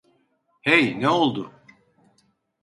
[0.61, 1.51] Hey, ne oldu?